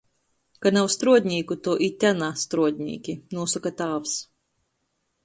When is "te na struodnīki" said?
2.03-3.15